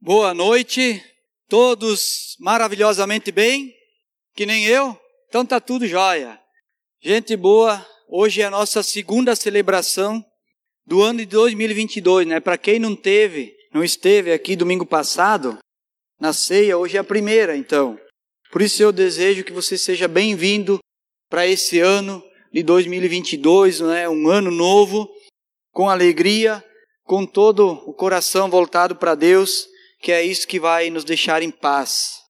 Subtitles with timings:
[0.00, 1.04] Boa noite,
[1.48, 3.74] todos maravilhosamente bem,
[4.32, 4.96] que nem eu,
[5.28, 6.38] então tá tudo jóia.
[7.02, 10.24] Gente boa, hoje é a nossa segunda celebração
[10.86, 12.38] do ano de 2022, né?
[12.38, 15.58] Para quem não teve, não esteve aqui domingo passado,
[16.20, 17.98] na ceia, hoje é a primeira, então.
[18.52, 20.78] Por isso eu desejo que você seja bem-vindo
[21.28, 22.22] para esse ano
[22.52, 24.08] de 2022, né?
[24.08, 25.10] Um ano novo,
[25.72, 26.64] com alegria,
[27.02, 29.66] com todo o coração voltado para Deus
[30.00, 32.22] que é isso que vai nos deixar em paz.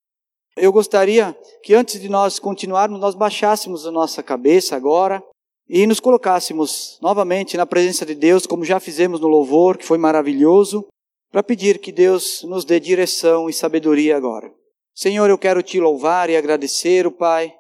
[0.57, 5.23] Eu gostaria que antes de nós continuarmos, nós baixássemos a nossa cabeça agora
[5.69, 9.99] e nos colocássemos novamente na presença de Deus, como já fizemos no louvor, que foi
[9.99, 10.87] maravilhoso,
[11.31, 14.51] para pedir que Deus nos dê direção e sabedoria agora.
[14.95, 17.55] Senhor, eu quero te louvar e agradecer, o Pai,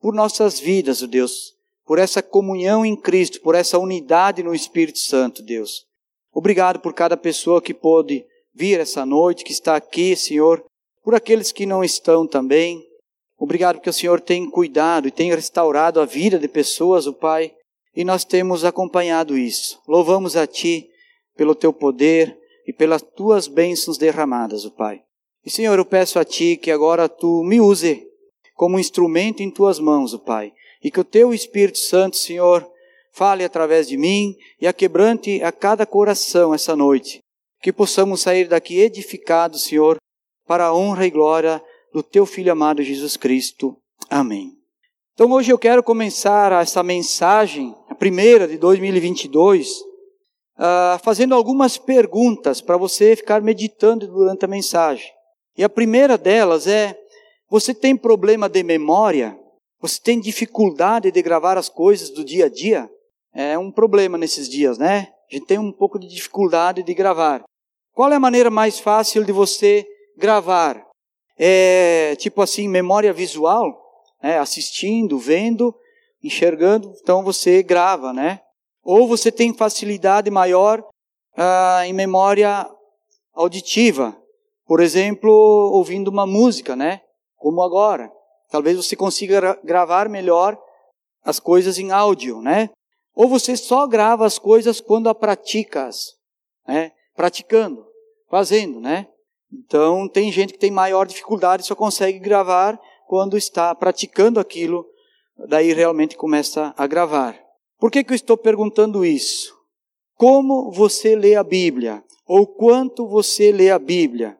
[0.00, 1.54] por nossas vidas, o Deus,
[1.86, 5.86] por essa comunhão em Cristo, por essa unidade no Espírito Santo, Deus.
[6.32, 10.64] Obrigado por cada pessoa que pôde vir essa noite, que está aqui, Senhor,
[11.02, 12.82] por aqueles que não estão também.
[13.38, 17.52] Obrigado porque o Senhor tem cuidado e tem restaurado a vida de pessoas, o Pai,
[17.94, 19.80] e nós temos acompanhado isso.
[19.86, 20.88] Louvamos a Ti
[21.36, 25.02] pelo Teu poder e pelas Tuas bênçãos derramadas, o Pai.
[25.44, 28.06] E Senhor, eu peço a Ti que agora Tu me use
[28.54, 32.66] como instrumento em Tuas mãos, o Pai, e que o Teu Espírito Santo, Senhor,
[33.12, 37.20] fale através de mim e aquebrante a cada coração essa noite,
[37.64, 39.96] que possamos sair daqui edificados, Senhor,
[40.46, 43.74] para a honra e glória do Teu Filho amado Jesus Cristo.
[44.10, 44.52] Amém.
[45.14, 49.82] Então hoje eu quero começar essa mensagem, a primeira de 2022, uh,
[50.58, 55.10] ah, fazendo algumas perguntas para você ficar meditando durante a mensagem.
[55.56, 56.94] E a primeira delas é:
[57.48, 59.38] você tem problema de memória?
[59.80, 62.90] Você tem dificuldade de gravar as coisas do dia a dia?
[63.34, 65.08] É um problema nesses dias, né?
[65.30, 67.42] A gente tem um pouco de dificuldade de gravar.
[67.94, 69.86] Qual é a maneira mais fácil de você
[70.18, 70.84] gravar?
[71.38, 73.72] É tipo assim, memória visual,
[74.20, 74.36] né?
[74.38, 75.72] assistindo, vendo,
[76.20, 78.40] enxergando, então você grava, né?
[78.82, 80.84] Ou você tem facilidade maior
[81.36, 82.68] ah, em memória
[83.32, 84.16] auditiva,
[84.66, 87.00] por exemplo, ouvindo uma música, né?
[87.36, 88.10] Como agora.
[88.50, 90.58] Talvez você consiga gravar melhor
[91.24, 92.70] as coisas em áudio, né?
[93.14, 96.16] Ou você só grava as coisas quando a praticas,
[96.66, 96.90] né?
[97.14, 97.86] Praticando,
[98.28, 99.06] fazendo, né?
[99.52, 104.84] Então, tem gente que tem maior dificuldade, só consegue gravar quando está praticando aquilo,
[105.48, 107.38] daí realmente começa a gravar.
[107.78, 109.54] Por que, que eu estou perguntando isso?
[110.16, 112.02] Como você lê a Bíblia?
[112.26, 114.38] Ou quanto você lê a Bíblia?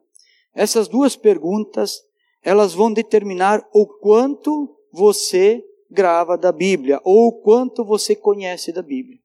[0.55, 2.01] Essas duas perguntas,
[2.43, 8.83] elas vão determinar o quanto você grava da Bíblia, ou o quanto você conhece da
[8.83, 9.19] Bíblia.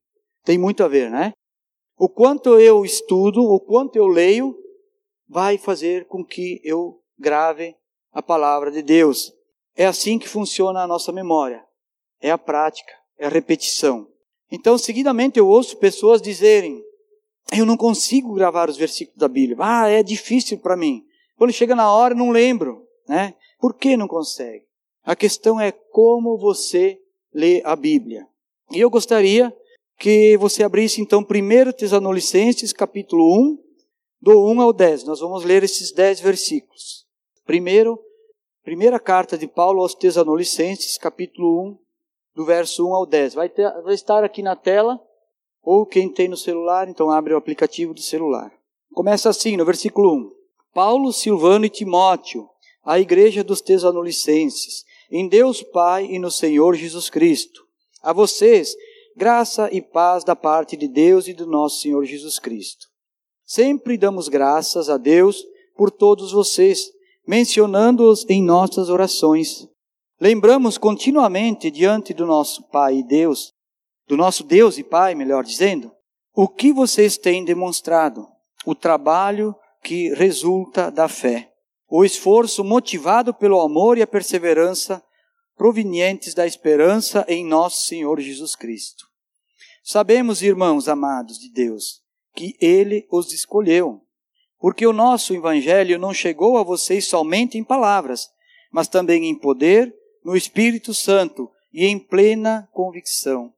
[0.43, 1.33] Tem muito a ver, né?
[1.99, 4.57] O quanto eu estudo, o quanto eu leio,
[5.27, 7.75] vai fazer com que eu grave
[8.13, 9.33] a palavra de Deus.
[9.75, 11.61] É assim que funciona a nossa memória.
[12.21, 14.07] É a prática, é a repetição.
[14.49, 16.81] Então, seguidamente, eu ouço pessoas dizerem:
[17.51, 19.57] Eu não consigo gravar os versículos da Bíblia.
[19.59, 21.03] Ah, é difícil para mim.
[21.37, 22.87] Quando chega na hora, não lembro.
[23.09, 23.35] Né?
[23.59, 24.63] Por que não consegue?
[25.03, 26.97] A questão é como você
[27.33, 28.25] lê a Bíblia.
[28.71, 29.53] E eu gostaria
[29.99, 33.59] que você abrisse então 1 Tesalonicenses, capítulo 1,
[34.21, 35.03] do 1 ao 10.
[35.03, 37.05] Nós vamos ler esses 10 versículos.
[37.45, 37.99] Primeiro,
[38.63, 41.77] primeira carta de Paulo aos Tesalonicenses, capítulo 1,
[42.33, 43.33] do verso 1 ao 10.
[43.33, 44.97] Vai, ter, vai estar aqui na tela,
[45.61, 48.53] ou quem tem no celular, então abre o aplicativo do celular.
[48.93, 50.31] Começa assim, no versículo 1.
[50.73, 52.49] Paulo, Silvano e Timóteo,
[52.85, 57.67] a igreja dos Tesalonicenses, em Deus Pai e no Senhor Jesus Cristo.
[58.01, 58.77] A vocês,
[59.19, 62.87] Graça e paz da parte de Deus e do nosso Senhor Jesus Cristo.
[63.45, 65.43] Sempre damos graças a Deus
[65.75, 66.89] por todos vocês,
[67.27, 69.67] mencionando-os em nossas orações.
[70.21, 73.51] Lembramos continuamente diante do nosso Pai e Deus,
[74.07, 75.91] do nosso Deus e Pai, melhor dizendo,
[76.33, 78.25] o que vocês têm demonstrado,
[78.65, 79.53] o trabalho
[79.83, 81.51] que resulta da fé,
[81.89, 85.03] o esforço motivado pelo amor e a perseverança
[85.57, 89.08] provenientes da esperança em nosso Senhor Jesus Cristo.
[89.83, 92.01] Sabemos, irmãos amados de Deus,
[92.35, 94.01] que Ele os escolheu,
[94.59, 98.29] porque o nosso Evangelho não chegou a vocês somente em palavras,
[98.71, 99.93] mas também em poder,
[100.23, 103.53] no Espírito Santo e em plena convicção.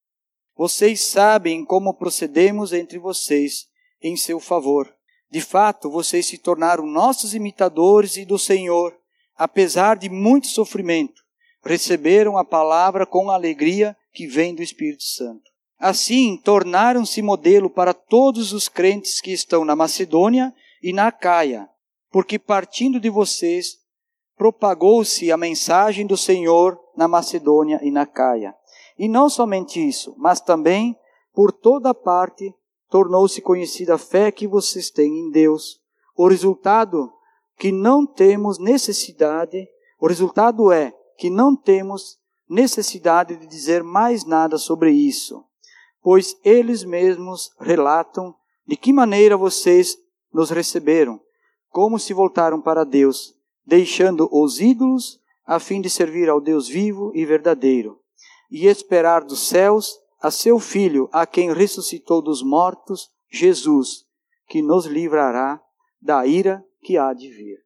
[0.56, 3.68] Vocês sabem como procedemos entre vocês
[4.02, 4.94] em seu favor.
[5.30, 8.96] De fato, vocês se tornaram nossos imitadores e do Senhor,
[9.36, 11.22] apesar de muito sofrimento.
[11.64, 15.51] Receberam a palavra com a alegria que vem do Espírito Santo.
[15.82, 21.68] Assim, tornaram-se modelo para todos os crentes que estão na Macedônia e na Caia.
[22.12, 23.78] porque partindo de vocês
[24.36, 28.54] propagou-se a mensagem do Senhor na Macedônia e na Caia.
[29.00, 30.96] E não somente isso, mas também
[31.34, 32.54] por toda parte
[32.90, 35.80] tornou-se conhecida a fé que vocês têm em Deus.
[36.16, 37.12] O resultado
[37.58, 39.66] que não temos necessidade,
[40.00, 42.18] o resultado é que não temos
[42.50, 45.44] necessidade de dizer mais nada sobre isso,
[46.02, 49.98] pois eles mesmos relatam de que maneira vocês
[50.34, 51.20] nos receberam,
[51.70, 57.12] como se voltaram para Deus deixando os ídolos, a fim de servir ao Deus vivo
[57.16, 58.00] e verdadeiro,
[58.50, 64.06] e esperar dos céus a seu Filho, a quem ressuscitou dos mortos, Jesus,
[64.48, 65.62] que nos livrará
[66.02, 67.60] da ira que há de vir.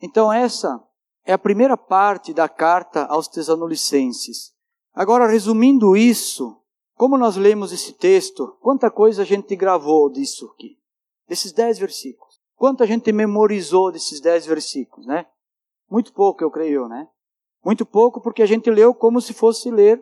[0.00, 0.82] Então, essa
[1.24, 4.52] é a primeira parte da carta aos Tesalonicenses.
[4.94, 6.59] Agora, resumindo isso,
[7.00, 10.76] como nós lemos esse texto, quanta coisa a gente gravou disso aqui,
[11.26, 12.38] desses dez versículos.
[12.56, 15.24] Quanto a gente memorizou desses dez versículos, né?
[15.90, 17.08] Muito pouco, eu creio, né?
[17.64, 19.98] Muito pouco porque a gente leu como se fosse ler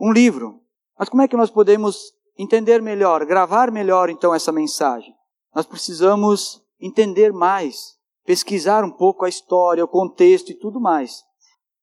[0.00, 0.62] um livro.
[0.98, 5.14] Mas como é que nós podemos entender melhor, gravar melhor então essa mensagem?
[5.54, 11.22] Nós precisamos entender mais, pesquisar um pouco a história, o contexto e tudo mais.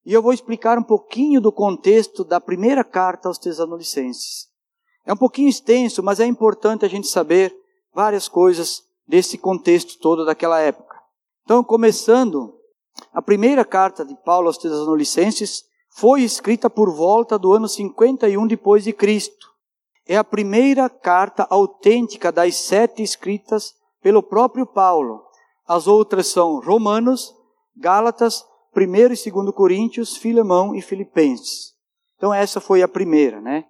[0.04, 4.55] E eu vou explicar um pouquinho do contexto da primeira carta aos Tesalonicenses.
[5.06, 7.56] É um pouquinho extenso, mas é importante a gente saber
[7.94, 10.96] várias coisas desse contexto todo daquela época.
[11.44, 12.56] Então, começando,
[13.14, 15.64] a primeira carta de Paulo aos Tessalonicenses
[15.96, 19.48] foi escrita por volta do ano 51 depois de Cristo.
[20.08, 25.24] É a primeira carta autêntica das sete escritas pelo próprio Paulo.
[25.68, 27.34] As outras são Romanos,
[27.78, 28.44] Gálatas,
[28.76, 31.74] 1 e 2 Coríntios, Filemão e Filipenses.
[32.18, 33.66] Então essa foi a primeira, né?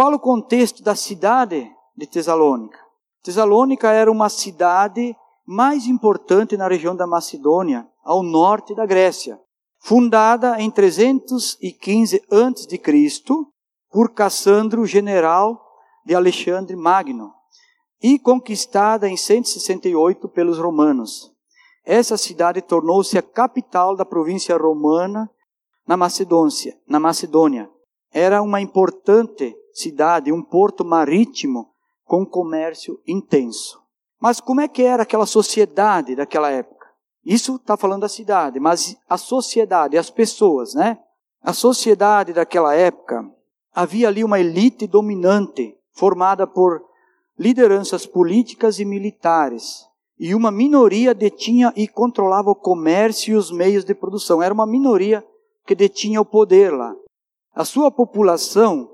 [0.00, 2.78] Qual o contexto da cidade de Tesalônica?
[3.22, 5.14] Tesalônica era uma cidade
[5.46, 9.38] mais importante na região da Macedônia, ao norte da Grécia,
[9.78, 12.80] fundada em 315 a.C.
[13.90, 15.62] por Cassandro, general
[16.06, 17.30] de Alexandre Magno,
[18.02, 21.30] e conquistada em 168 pelos romanos.
[21.84, 25.30] Essa cidade tornou-se a capital da província romana
[25.86, 26.74] na Macedônia.
[26.88, 27.68] Na Macedônia.
[28.10, 31.70] Era uma importante cidade, um porto marítimo
[32.04, 33.80] com comércio intenso.
[34.20, 36.86] Mas como é que era aquela sociedade daquela época?
[37.24, 40.98] Isso está falando da cidade, mas a sociedade, as pessoas, né?
[41.42, 43.24] A sociedade daquela época,
[43.72, 46.82] havia ali uma elite dominante, formada por
[47.38, 49.86] lideranças políticas e militares,
[50.18, 54.42] e uma minoria detinha e controlava o comércio e os meios de produção.
[54.42, 55.24] Era uma minoria
[55.66, 56.94] que detinha o poder lá.
[57.54, 58.90] A sua população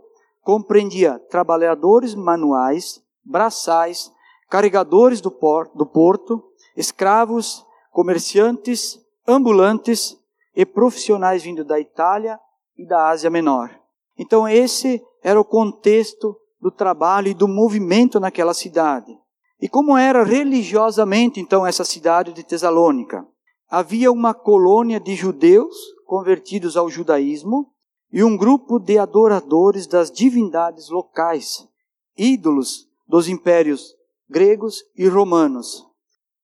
[0.47, 4.13] compreendia trabalhadores manuais, braçais,
[4.49, 5.29] carregadores do,
[5.75, 6.41] do porto,
[6.77, 8.97] escravos, comerciantes,
[9.27, 10.17] ambulantes
[10.55, 12.39] e profissionais vindo da Itália
[12.79, 13.77] e da Ásia Menor.
[14.17, 19.19] Então, esse era o contexto do trabalho e do movimento naquela cidade.
[19.61, 23.27] E como era religiosamente, então, essa cidade de Tesalônica?
[23.69, 25.75] Havia uma colônia de judeus
[26.07, 27.73] convertidos ao judaísmo
[28.17, 31.69] e um grupo de adoradores das divindades locais,
[32.17, 33.95] ídolos dos impérios
[34.27, 35.87] gregos e romanos.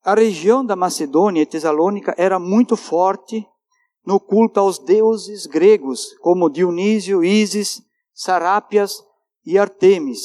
[0.04, 3.48] A região da Macedônia e Tesalônica era muito forte
[4.04, 7.80] no culto aos deuses gregos, como Dionísio, Ísis,
[8.12, 9.02] Sarápias
[9.42, 10.20] e Artemis.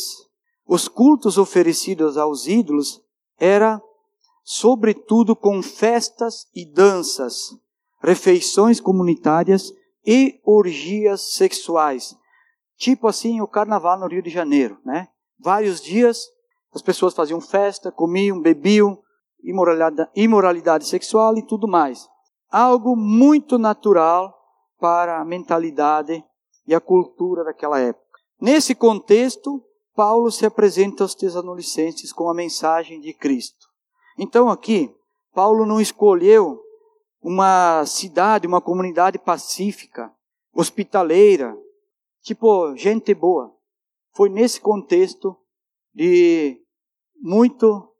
[0.67, 3.01] Os cultos oferecidos aos ídolos
[3.39, 3.81] era
[4.43, 7.55] sobretudo com festas e danças,
[8.01, 9.71] refeições comunitárias
[10.07, 12.15] e orgias sexuais.
[12.77, 15.09] Tipo assim o carnaval no Rio de Janeiro, né?
[15.37, 16.27] vários dias,
[16.73, 18.97] as pessoas faziam festa, comiam, bebiam,
[19.43, 22.07] imoralidade, imoralidade sexual e tudo mais.
[22.49, 24.33] Algo muito natural
[24.79, 26.23] para a mentalidade
[26.65, 28.05] e a cultura daquela época.
[28.39, 29.61] Nesse contexto,
[29.95, 33.67] Paulo se apresenta aos Tesalonicenses com a mensagem de Cristo.
[34.17, 34.93] Então aqui,
[35.33, 36.61] Paulo não escolheu
[37.27, 40.09] uma cidade, uma comunidade pacífica,
[40.53, 41.53] hospitaleira,
[42.21, 43.53] tipo gente boa
[44.15, 45.35] foi nesse contexto
[45.93, 46.57] de
[47.21, 47.93] muito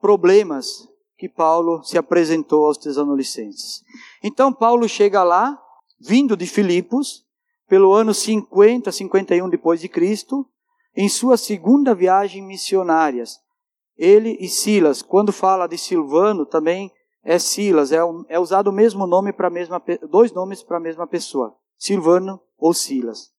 [0.00, 3.82] problemas que Paulo se apresentou aos Tesalonicenses.
[4.24, 5.62] Então Paulo chega lá,
[6.00, 7.22] vindo de Filipos,
[7.68, 10.48] pelo ano 50, 51 depois de Cristo,
[10.96, 13.38] em sua segunda viagem missionárias.
[13.98, 16.90] Ele e Silas, quando fala de Silvano, também
[17.22, 17.98] é Silas, é,
[18.28, 22.72] é usado o mesmo nome para mesma dois nomes para a mesma pessoa, Silvano ou
[22.72, 23.30] Silas.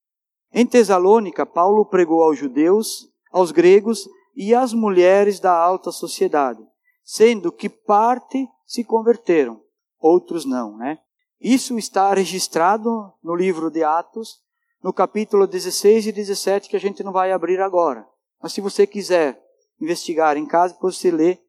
[0.54, 6.62] Em Tesalônica, Paulo pregou aos judeus, aos gregos e às mulheres da alta sociedade,
[7.04, 9.62] sendo que parte se converteram,
[10.00, 11.00] outros não, né?
[11.40, 14.42] Isso está registrado no livro de Atos,
[14.84, 18.08] no capítulo 16 e 17, que a gente não vai abrir agora.
[18.42, 19.42] Mas se você quiser
[19.80, 21.40] investigar em casa, você lê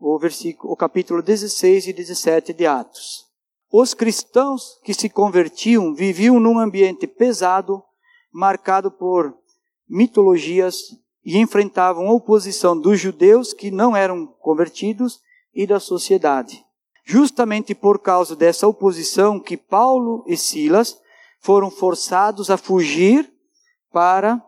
[0.00, 3.26] o versículo, o capítulo 16 e 17 de Atos.
[3.70, 7.82] Os cristãos que se convertiam viviam num ambiente pesado,
[8.32, 9.36] marcado por
[9.86, 15.20] mitologias e enfrentavam oposição dos judeus que não eram convertidos
[15.54, 16.64] e da sociedade.
[17.04, 20.98] Justamente por causa dessa oposição que Paulo e Silas
[21.40, 23.30] foram forçados a fugir
[23.92, 24.42] para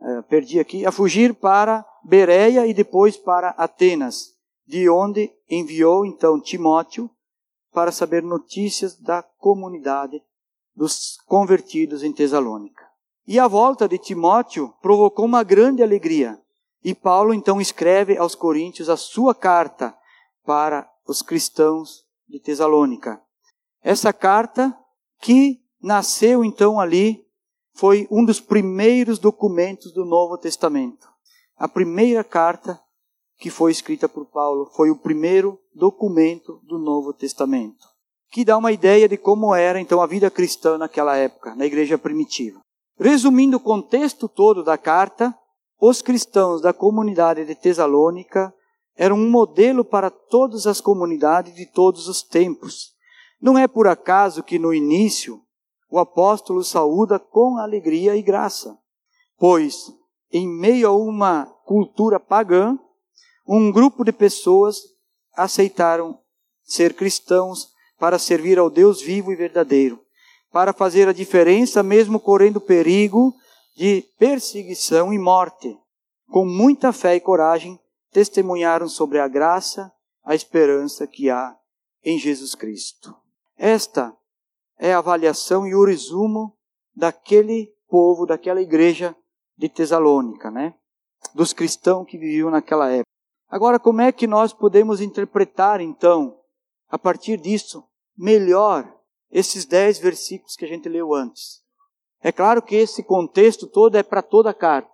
[0.00, 4.33] é, perdi aqui, a fugir para Bereia e depois para Atenas,
[4.66, 7.10] de onde enviou então Timóteo
[7.72, 10.22] para saber notícias da comunidade
[10.74, 12.84] dos convertidos em Tesalônica.
[13.26, 16.40] E a volta de Timóteo provocou uma grande alegria.
[16.82, 19.96] E Paulo então escreve aos Coríntios a sua carta
[20.44, 23.20] para os cristãos de Tesalônica.
[23.82, 24.76] Essa carta,
[25.20, 27.24] que nasceu então ali,
[27.74, 31.08] foi um dos primeiros documentos do Novo Testamento.
[31.56, 32.80] A primeira carta
[33.38, 37.86] que foi escrita por Paulo foi o primeiro documento do Novo Testamento,
[38.30, 41.98] que dá uma ideia de como era então a vida cristã naquela época, na igreja
[41.98, 42.60] primitiva.
[42.98, 45.36] Resumindo o contexto todo da carta,
[45.80, 48.54] os cristãos da comunidade de Tesalônica
[48.96, 52.92] era um modelo para todas as comunidades de todos os tempos.
[53.40, 55.40] Não é por acaso que no início
[55.90, 58.78] o apóstolo saúda com alegria e graça,
[59.38, 59.92] pois,
[60.32, 62.78] em meio a uma cultura pagã,
[63.46, 64.80] um grupo de pessoas
[65.36, 66.18] aceitaram
[66.62, 70.00] ser cristãos para servir ao Deus vivo e verdadeiro,
[70.50, 73.34] para fazer a diferença mesmo correndo perigo
[73.76, 75.76] de perseguição e morte.
[76.30, 77.78] Com muita fé e coragem,
[78.10, 79.92] testemunharam sobre a graça,
[80.24, 81.56] a esperança que há
[82.02, 83.14] em Jesus Cristo.
[83.56, 84.16] Esta
[84.78, 86.56] é a avaliação e o resumo
[86.94, 89.14] daquele povo, daquela igreja
[89.56, 90.74] de Tesalônica, né?
[91.34, 93.03] Dos cristãos que viviam naquela época.
[93.54, 96.40] Agora, como é que nós podemos interpretar, então,
[96.88, 97.84] a partir disso,
[98.18, 98.92] melhor
[99.30, 101.62] esses dez versículos que a gente leu antes?
[102.20, 104.90] É claro que esse contexto todo é para toda a carta.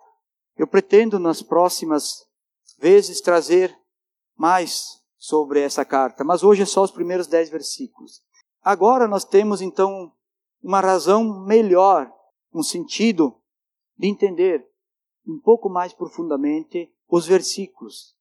[0.55, 2.27] Eu pretendo, nas próximas
[2.77, 3.75] vezes trazer
[4.37, 8.21] mais sobre essa carta, mas hoje é só os primeiros dez versículos.
[8.61, 10.13] Agora nós temos então
[10.61, 12.13] uma razão melhor,
[12.53, 13.35] um sentido
[13.97, 14.63] de entender
[15.27, 18.20] um pouco mais profundamente os versículos.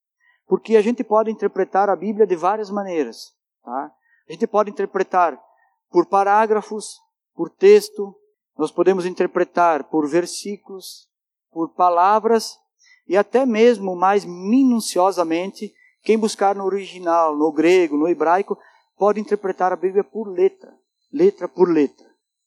[0.50, 3.32] Porque a gente pode interpretar a Bíblia de várias maneiras.
[3.62, 3.92] Tá?
[4.28, 5.40] A gente pode interpretar
[5.88, 6.98] por parágrafos,
[7.36, 8.12] por texto,
[8.58, 11.08] nós podemos interpretar por versículos,
[11.52, 12.58] por palavras
[13.06, 18.58] e até mesmo mais minuciosamente, quem buscar no original, no grego, no hebraico,
[18.98, 20.74] pode interpretar a Bíblia por letra,
[21.12, 22.06] letra por letra.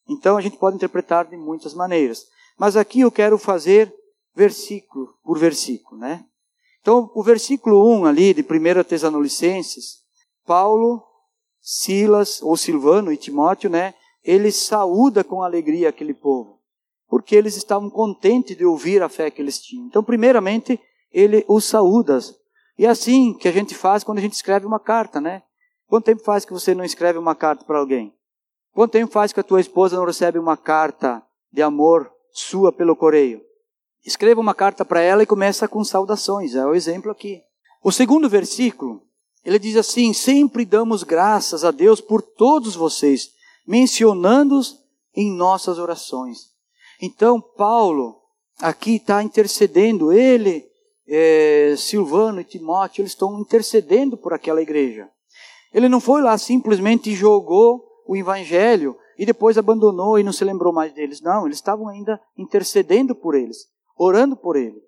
[0.10, 2.26] Então a gente pode interpretar de muitas maneiras.
[2.58, 3.96] Mas aqui eu quero fazer
[4.36, 6.26] versículo por versículo, né?
[6.84, 10.04] Então, o versículo 1 ali de 1 Tesalonicenses,
[10.46, 11.04] Paulo,
[11.60, 13.96] Silas, ou Silvano e Timóteo, né?
[14.24, 16.54] Ele saúda com alegria aquele povo
[17.14, 19.86] porque eles estavam contentes de ouvir a fé que eles tinham.
[19.86, 20.80] Então, primeiramente,
[21.12, 22.18] ele os saúda.
[22.76, 25.44] E é assim que a gente faz quando a gente escreve uma carta, né?
[25.88, 28.12] Quanto tempo faz que você não escreve uma carta para alguém?
[28.74, 31.22] Quanto tempo faz que a tua esposa não recebe uma carta
[31.52, 33.44] de amor sua pelo correio?
[34.06, 36.56] Escreva uma carta para ela e começa com saudações.
[36.56, 37.42] É o exemplo aqui.
[37.84, 39.02] O segundo versículo,
[39.46, 43.30] ele diz assim: Sempre damos graças a Deus por todos vocês,
[43.68, 44.80] mencionando-os
[45.16, 46.52] em nossas orações.
[47.02, 48.22] Então, Paulo
[48.62, 50.66] aqui está intercedendo, ele,
[51.08, 55.10] é, Silvano e Timóteo, eles estão intercedendo por aquela igreja.
[55.74, 60.72] Ele não foi lá simplesmente jogou o evangelho e depois abandonou e não se lembrou
[60.72, 61.22] mais deles.
[61.22, 64.82] Não, eles estavam ainda intercedendo por eles, orando por ele.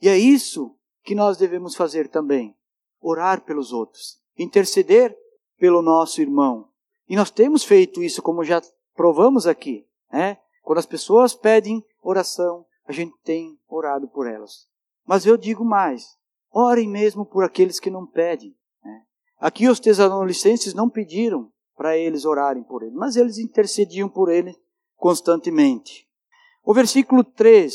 [0.00, 2.54] E é isso que nós devemos fazer também:
[3.00, 5.16] orar pelos outros, interceder
[5.58, 6.68] pelo nosso irmão.
[7.08, 8.60] E nós temos feito isso, como já
[8.94, 10.38] provamos aqui, né?
[10.62, 14.66] Quando as pessoas pedem oração, a gente tem orado por elas.
[15.06, 16.16] Mas eu digo mais:
[16.50, 18.54] orem mesmo por aqueles que não pedem.
[18.84, 19.02] Né?
[19.38, 24.54] Aqui os tesalonicenses não pediram para eles orarem por ele, mas eles intercediam por ele
[24.96, 26.06] constantemente.
[26.64, 27.74] O versículo 3,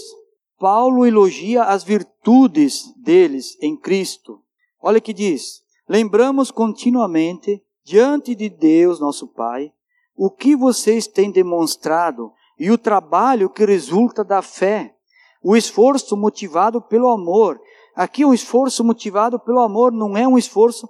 [0.60, 4.41] Paulo elogia as virtudes deles em Cristo.
[4.81, 9.74] Olha que diz: Lembramos continuamente diante de Deus, nosso Pai,
[10.15, 14.95] o que vocês têm demonstrado e o trabalho que resulta da fé,
[15.41, 17.60] o esforço motivado pelo amor.
[17.95, 20.89] Aqui, o esforço motivado pelo amor não é um esforço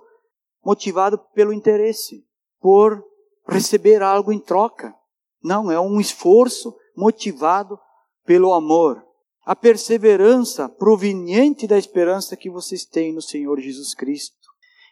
[0.63, 2.24] motivado pelo interesse,
[2.62, 3.03] por
[3.48, 4.96] receber algo em troca.
[5.43, 7.77] Não, é um esforço motivado
[8.25, 9.03] pelo amor.
[9.46, 14.38] A perseverança proveniente da esperança que vocês têm no Senhor Jesus Cristo.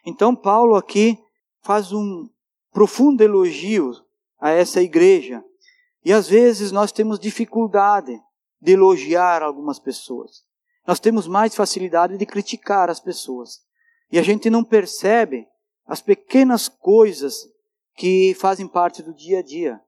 [0.04, 1.18] Então, Paulo aqui
[1.62, 2.28] faz um
[2.72, 3.92] profundo elogio
[4.38, 5.42] a essa igreja.
[6.04, 8.20] E às vezes nós temos dificuldade
[8.60, 10.44] de elogiar algumas pessoas.
[10.86, 13.60] Nós temos mais facilidade de criticar as pessoas.
[14.10, 15.46] E a gente não percebe
[15.86, 17.48] as pequenas coisas
[17.94, 19.80] que fazem parte do dia a dia.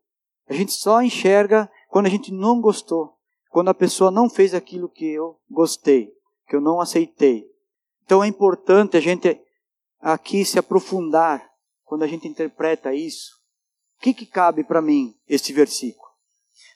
[0.48, 3.13] A gente só enxerga quando a gente não gostou,
[3.54, 6.12] quando a pessoa não fez aquilo que eu gostei,
[6.48, 7.48] que eu não aceitei.
[8.04, 9.40] Então é importante a gente
[10.00, 11.48] aqui se aprofundar
[11.84, 13.30] quando a gente interpreta isso.
[13.96, 16.08] O que, que cabe para mim este versículo?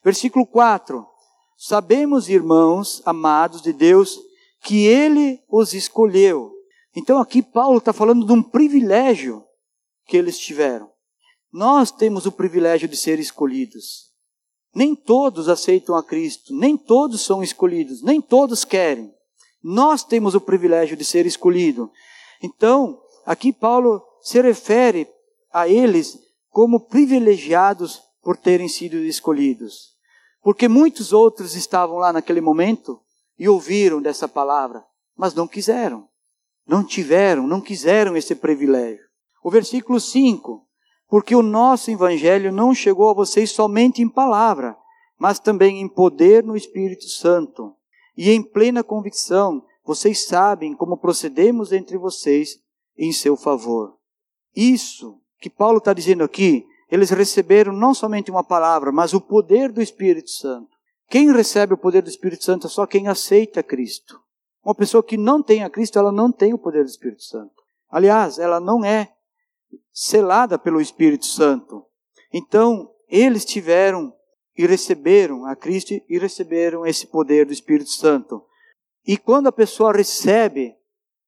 [0.04, 1.04] Versículo 4.
[1.56, 4.16] Sabemos, irmãos amados de Deus,
[4.62, 6.52] que Ele os escolheu.
[6.94, 9.44] Então aqui Paulo está falando de um privilégio
[10.06, 10.88] que eles tiveram.
[11.52, 14.07] Nós temos o privilégio de ser escolhidos.
[14.74, 19.12] Nem todos aceitam a Cristo, nem todos são escolhidos, nem todos querem.
[19.62, 21.90] Nós temos o privilégio de ser escolhido.
[22.42, 25.08] Então, aqui Paulo se refere
[25.52, 26.18] a eles
[26.50, 29.94] como privilegiados por terem sido escolhidos.
[30.42, 33.00] Porque muitos outros estavam lá naquele momento
[33.38, 34.84] e ouviram dessa palavra,
[35.16, 36.08] mas não quiseram.
[36.66, 39.04] Não tiveram, não quiseram esse privilégio.
[39.42, 40.67] O versículo 5
[41.08, 44.76] porque o nosso evangelho não chegou a vocês somente em palavra,
[45.18, 47.74] mas também em poder no Espírito Santo.
[48.16, 52.60] E em plena convicção, vocês sabem como procedemos entre vocês
[52.96, 53.96] em seu favor.
[54.54, 59.72] Isso que Paulo está dizendo aqui, eles receberam não somente uma palavra, mas o poder
[59.72, 60.68] do Espírito Santo.
[61.08, 64.20] Quem recebe o poder do Espírito Santo é só quem aceita Cristo.
[64.62, 67.54] Uma pessoa que não tem a Cristo, ela não tem o poder do Espírito Santo.
[67.88, 69.14] Aliás, ela não é
[69.92, 71.84] selada pelo Espírito Santo.
[72.32, 74.14] Então, eles tiveram
[74.56, 78.44] e receberam a Cristo e receberam esse poder do Espírito Santo.
[79.06, 80.76] E quando a pessoa recebe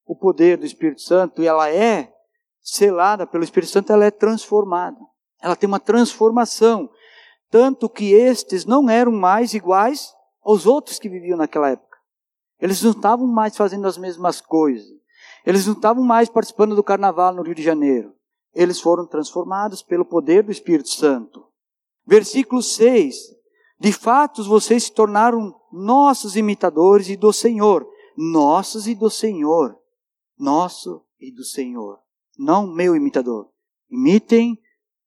[0.05, 2.13] o poder do Espírito Santo e ela é
[2.61, 4.99] selada pelo Espírito Santo, ela é transformada.
[5.41, 6.89] Ela tem uma transformação.
[7.49, 10.13] Tanto que estes não eram mais iguais
[10.43, 11.97] aos outros que viviam naquela época.
[12.59, 14.87] Eles não estavam mais fazendo as mesmas coisas.
[15.45, 18.13] Eles não estavam mais participando do carnaval no Rio de Janeiro
[18.53, 21.45] eles foram transformados pelo poder do Espírito Santo.
[22.05, 23.15] Versículo 6.
[23.79, 27.87] De fato, vocês se tornaram nossos imitadores e do Senhor.
[28.17, 29.77] Nossos e do Senhor.
[30.37, 31.99] Nosso e do Senhor.
[32.37, 33.49] Não meu imitador.
[33.89, 34.57] Imitem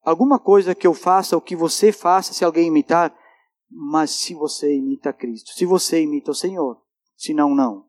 [0.03, 3.15] alguma coisa que eu faça, ou que você faça, se alguém imitar,
[3.71, 6.79] mas se você imita Cristo, se você imita o Senhor,
[7.17, 7.87] se não, não.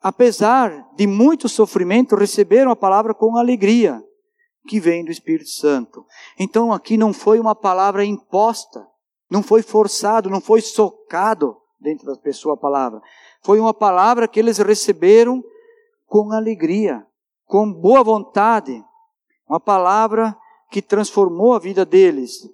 [0.00, 4.02] Apesar de muito sofrimento, receberam a palavra com alegria
[4.66, 6.06] que vem do Espírito Santo.
[6.38, 8.86] Então aqui não foi uma palavra imposta,
[9.30, 13.00] não foi forçado, não foi socado dentro da pessoa a palavra.
[13.42, 15.42] Foi uma palavra que eles receberam
[16.06, 17.06] com alegria,
[17.46, 18.84] com boa vontade.
[19.48, 20.36] Uma palavra
[20.70, 22.48] que transformou a vida deles.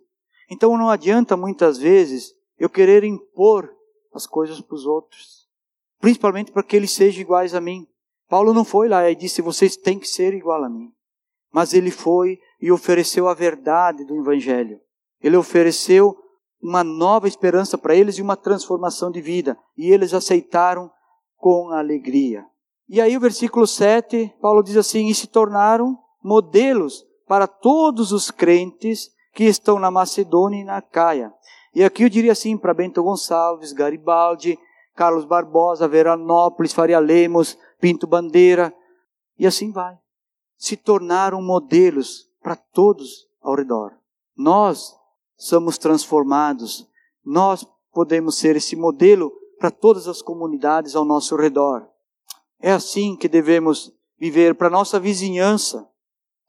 [0.51, 3.75] Então não adianta muitas vezes eu querer impor
[4.15, 5.47] as coisas para os outros,
[6.01, 7.87] principalmente para que eles sejam iguais a mim.
[8.29, 10.96] Paulo não foi lá e disse: vocês têm que ser igual a mim
[11.57, 14.79] mas ele foi e ofereceu a verdade do Evangelho.
[15.23, 16.15] Ele ofereceu
[16.63, 19.57] uma nova esperança para eles e uma transformação de vida.
[19.75, 20.91] E eles aceitaram
[21.35, 22.45] com alegria.
[22.87, 28.31] E aí o versículo 7, Paulo diz assim: E se tornaram modelos para todos os
[28.31, 31.33] crentes que estão na Macedônia e na Caia.
[31.75, 34.59] E aqui eu diria assim para Bento Gonçalves, Garibaldi,
[34.95, 38.75] Carlos Barbosa, Veranópolis, Faria Lemos, Pinto Bandeira,
[39.39, 39.97] e assim vai
[40.57, 43.93] se tornaram modelos para todos ao redor.
[44.37, 44.95] Nós
[45.37, 46.89] somos transformados,
[47.25, 51.87] nós podemos ser esse modelo para todas as comunidades ao nosso redor.
[52.61, 55.89] É assim que devemos viver para nossa vizinhança,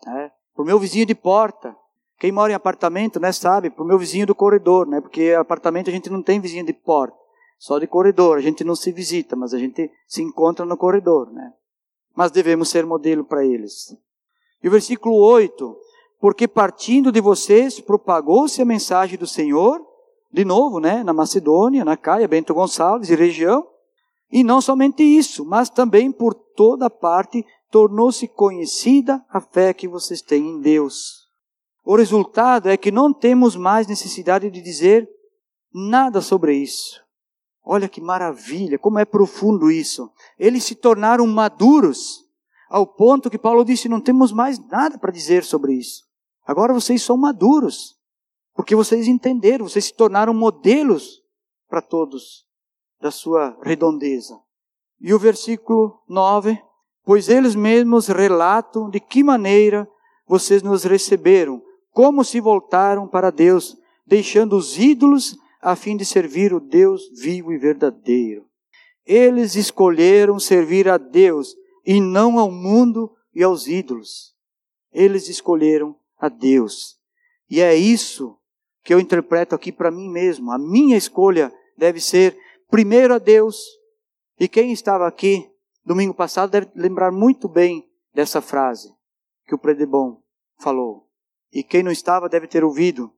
[0.05, 0.31] né?
[0.53, 1.75] para o meu vizinho de porta.
[2.19, 5.89] Quem mora em apartamento, né, sabe, para o meu vizinho do corredor, né, porque apartamento
[5.89, 7.15] a gente não tem vizinho de porta,
[7.59, 8.37] só de corredor.
[8.37, 11.53] A gente não se visita, mas a gente se encontra no corredor, né
[12.17, 13.95] mas devemos ser modelo para eles.
[14.63, 15.77] E o versículo 8:
[16.19, 19.80] Porque partindo de vocês propagou-se a mensagem do Senhor,
[20.34, 23.67] de novo, né, na Macedônia, na Caia, Bento Gonçalves e região,
[24.32, 30.19] e não somente isso, mas também por toda parte tornou-se conhecida a fé que vocês
[30.19, 31.27] têm em Deus.
[31.86, 35.08] O resultado é que não temos mais necessidade de dizer
[35.71, 36.99] nada sobre isso.
[37.69, 40.10] Olha que maravilha, como é profundo isso.
[40.39, 42.23] Eles se tornaram maduros,
[42.69, 46.06] ao ponto que Paulo disse: não temos mais nada para dizer sobre isso.
[46.45, 47.97] Agora vocês são maduros,
[48.56, 51.21] porque vocês entenderam, vocês se tornaram modelos
[51.67, 52.45] para todos
[53.01, 54.39] da sua redondeza.
[55.01, 56.58] E o versículo 9:
[57.03, 59.86] Pois eles mesmos relatam de que maneira
[60.25, 63.75] vocês nos receberam, como se voltaram para Deus,
[64.06, 65.36] deixando os ídolos
[65.67, 68.47] a fim de servir o Deus vivo e verdadeiro.
[69.06, 74.34] Eles escolheram servir a Deus e não ao mundo e aos ídolos.
[74.93, 76.97] Eles escolheram a Deus.
[77.49, 78.39] E é isso
[78.82, 80.53] que eu interpreto aqui para mim mesmo.
[80.53, 82.38] A minha escolha deve ser
[82.69, 83.62] primeiro a Deus.
[84.39, 85.51] E quem estava aqui
[85.84, 88.89] domingo passado deve lembrar muito bem dessa frase
[89.45, 90.23] que o Predebon
[90.62, 91.10] falou.
[91.51, 93.12] E quem não estava deve ter ouvido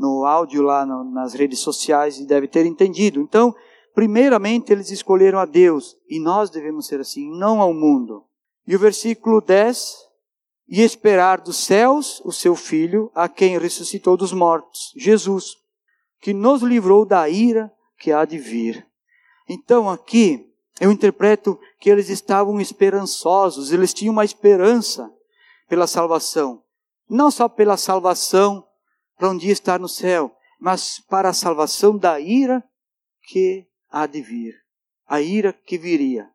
[0.00, 3.20] no áudio lá no, nas redes sociais e deve ter entendido.
[3.20, 3.54] Então,
[3.94, 8.24] primeiramente eles escolheram a Deus e nós devemos ser assim, não ao mundo.
[8.66, 9.94] E o versículo 10:
[10.66, 15.56] E esperar dos céus o seu filho, a quem ressuscitou dos mortos, Jesus,
[16.18, 18.86] que nos livrou da ira que há de vir.
[19.46, 25.12] Então aqui eu interpreto que eles estavam esperançosos, eles tinham uma esperança
[25.68, 26.62] pela salvação.
[27.06, 28.64] Não só pela salvação
[29.20, 32.64] para um dia estar no céu, mas para a salvação da ira
[33.24, 34.54] que há de vir,
[35.06, 36.26] a ira que viria.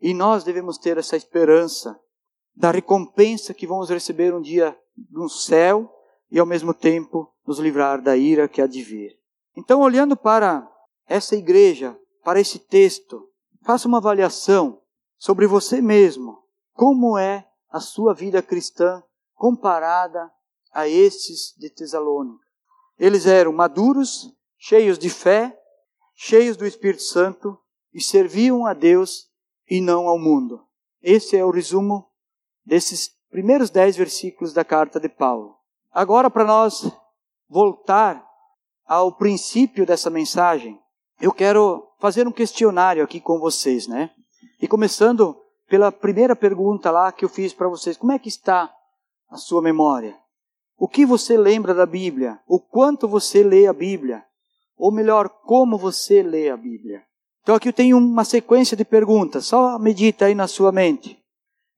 [0.00, 1.98] E nós devemos ter essa esperança
[2.54, 4.78] da recompensa que vamos receber um dia
[5.10, 5.92] no céu
[6.30, 9.18] e ao mesmo tempo nos livrar da ira que há de vir.
[9.56, 10.70] Então, olhando para
[11.08, 13.28] essa igreja, para esse texto,
[13.64, 14.80] faça uma avaliação
[15.18, 16.38] sobre você mesmo.
[16.74, 19.02] Como é a sua vida cristã
[19.34, 20.30] comparada
[20.72, 22.44] a esses de Tesalônica?
[22.98, 25.58] Eles eram maduros, cheios de fé,
[26.14, 27.58] cheios do Espírito Santo
[27.92, 29.28] e serviam a Deus
[29.68, 30.62] e não ao mundo.
[31.02, 32.10] Esse é o resumo
[32.64, 35.56] desses primeiros dez versículos da carta de Paulo.
[35.90, 36.90] Agora, para nós
[37.48, 38.24] voltar
[38.84, 40.78] ao princípio dessa mensagem,
[41.20, 44.10] eu quero fazer um questionário aqui com vocês, né?
[44.60, 45.36] E começando
[45.68, 48.72] pela primeira pergunta lá que eu fiz para vocês: como é que está
[49.28, 50.18] a sua memória?
[50.80, 52.40] O que você lembra da Bíblia?
[52.48, 54.24] O quanto você lê a Bíblia?
[54.78, 57.02] Ou melhor, como você lê a Bíblia.
[57.42, 61.22] Então aqui eu tenho uma sequência de perguntas, só medita aí na sua mente.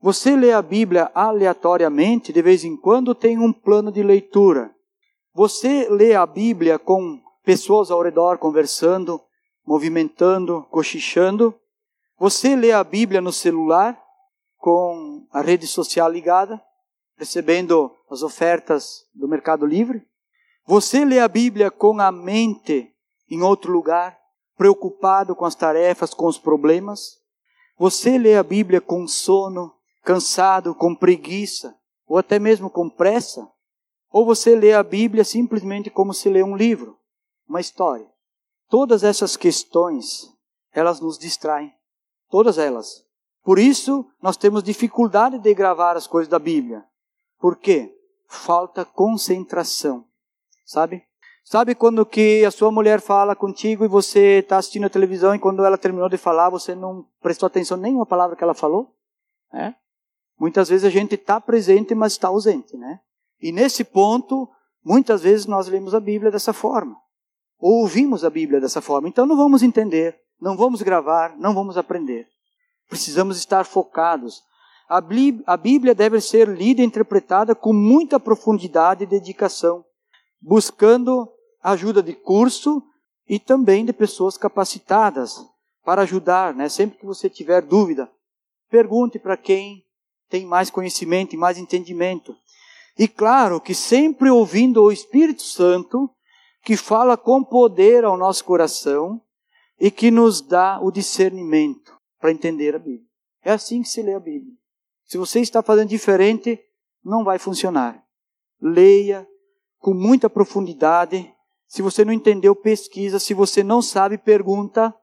[0.01, 4.73] Você lê a Bíblia aleatoriamente, de vez em quando tem um plano de leitura.
[5.35, 9.21] Você lê a Bíblia com pessoas ao redor conversando,
[9.67, 11.53] movimentando, cochichando.
[12.21, 14.01] Você lê a Bíblia no celular,
[14.59, 16.63] com a rede social ligada,
[17.19, 20.07] recebendo as ofertas do Mercado Livre.
[20.67, 22.95] Você lê a Bíblia com a mente
[23.29, 24.19] em outro lugar,
[24.57, 27.19] preocupado com as tarefas, com os problemas.
[27.79, 31.75] Você lê a Bíblia com sono, cansado, com preguiça,
[32.07, 33.49] ou até mesmo com pressa.
[34.11, 36.99] Ou você lê a Bíblia simplesmente como se lê um livro,
[37.49, 38.07] uma história.
[38.69, 40.29] Todas essas questões,
[40.73, 41.73] elas nos distraem.
[42.31, 43.05] Todas elas.
[43.43, 46.85] Por isso, nós temos dificuldade de gravar as coisas da Bíblia.
[47.39, 47.93] Por quê?
[48.33, 50.07] Falta concentração.
[50.65, 51.05] Sabe?
[51.45, 55.39] Sabe quando que a sua mulher fala contigo e você está assistindo a televisão e
[55.39, 58.95] quando ela terminou de falar você não prestou atenção nenhuma palavra que ela falou?
[59.53, 59.75] É?
[60.41, 63.01] Muitas vezes a gente está presente, mas está ausente, né?
[63.41, 64.49] E nesse ponto,
[64.83, 66.97] muitas vezes nós lemos a Bíblia dessa forma.
[67.59, 69.09] Ou ouvimos a Bíblia dessa forma.
[69.09, 72.27] Então não vamos entender, não vamos gravar, não vamos aprender.
[72.89, 74.43] Precisamos estar focados.
[75.47, 79.85] A Bíblia deve ser lida e interpretada com muita profundidade e dedicação
[80.43, 82.83] buscando ajuda de curso
[83.29, 85.37] e também de pessoas capacitadas
[85.85, 86.69] para ajudar, né?
[86.69, 88.11] Sempre que você tiver dúvida,
[88.69, 89.85] pergunte para quem
[90.29, 92.35] tem mais conhecimento e mais entendimento.
[92.99, 96.11] E claro que sempre ouvindo o Espírito Santo,
[96.63, 99.21] que fala com poder ao nosso coração
[99.81, 103.07] e que nos dá o discernimento para entender a Bíblia.
[103.43, 104.62] É assim que se lê a Bíblia.
[105.13, 106.59] Se você está fazendo diferente,
[107.05, 108.03] não vai funcionar.
[108.59, 109.29] Leia
[109.79, 111.31] com muita profundidade.
[111.67, 113.19] Se você não entendeu, pesquisa.
[113.19, 114.95] Se você não sabe, pergunta.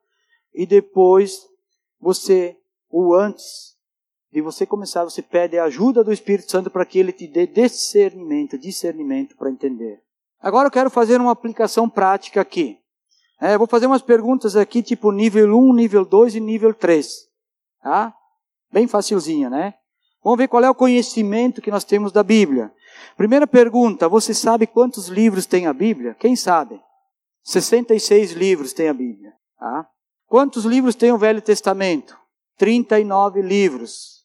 [0.52, 1.46] E depois
[2.02, 2.58] você,
[2.90, 3.78] o antes
[4.32, 7.46] de você começar, você pede a ajuda do Espírito Santo para que ele te dê
[7.46, 10.02] discernimento, discernimento para entender.
[10.42, 12.80] Agora eu quero fazer uma aplicação prática aqui.
[13.40, 17.30] É, vou fazer umas perguntas aqui, tipo nível 1, nível 2 e nível 3.
[17.84, 18.12] Tá?
[18.72, 19.76] Bem facilzinha, né?
[20.24, 22.72] Vamos ver qual é o conhecimento que nós temos da Bíblia.
[23.16, 26.16] Primeira pergunta: você sabe quantos livros tem a Bíblia?
[26.20, 26.80] Quem sabe?
[27.44, 29.34] 66 livros tem a Bíblia.
[29.58, 29.88] Tá?
[30.28, 32.18] Quantos livros tem o Velho Testamento?
[32.58, 34.20] 39 livros.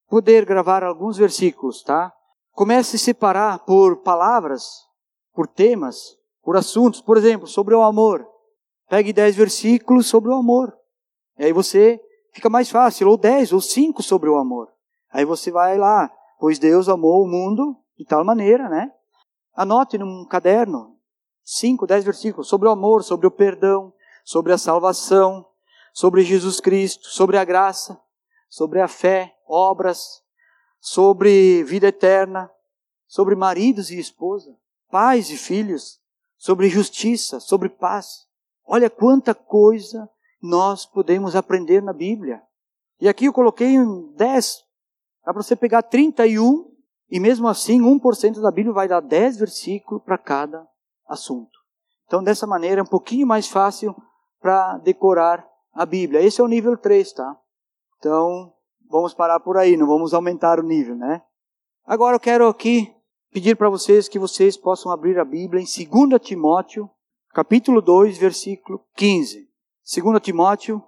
[0.08, 2.12] poder gravar alguns versículos, tá?
[2.52, 4.64] Comece a separar por palavras,
[5.34, 7.00] por temas, por assuntos.
[7.00, 8.26] Por exemplo, sobre o amor.
[8.88, 10.76] Pegue 10 versículos sobre o amor.
[11.38, 12.00] E aí você
[12.32, 14.68] fica mais fácil, ou 10, ou 5 sobre o amor.
[15.10, 16.10] Aí você vai lá,
[16.42, 18.90] pois Deus amou o mundo de tal maneira, né?
[19.54, 20.98] Anote num caderno
[21.44, 23.92] 5, 10 versículos sobre o amor, sobre o perdão,
[24.24, 25.46] sobre a salvação,
[25.94, 27.96] sobre Jesus Cristo, sobre a graça,
[28.48, 30.20] sobre a fé, obras,
[30.80, 32.50] sobre vida eterna,
[33.06, 34.52] sobre maridos e esposa,
[34.90, 36.00] pais e filhos,
[36.36, 38.26] sobre justiça, sobre paz.
[38.66, 40.10] Olha quanta coisa
[40.42, 42.42] nós podemos aprender na Bíblia.
[43.00, 44.71] E aqui eu coloquei um 10,
[45.24, 46.70] dá para você pegar 31,
[47.10, 50.66] e mesmo assim 1% da Bíblia vai dar 10 versículos para cada
[51.06, 51.58] assunto.
[52.06, 53.94] Então dessa maneira é um pouquinho mais fácil
[54.40, 56.22] para decorar a Bíblia.
[56.22, 57.36] Esse é o nível 3, tá?
[57.98, 58.52] Então
[58.90, 61.22] vamos parar por aí, não vamos aumentar o nível, né?
[61.84, 62.94] Agora eu quero aqui
[63.32, 66.90] pedir para vocês que vocês possam abrir a Bíblia em 2 Timóteo,
[67.32, 69.48] capítulo 2, versículo 15.
[70.02, 70.82] 2 Timóteo,